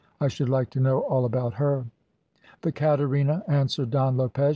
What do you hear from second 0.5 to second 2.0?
to know all about her."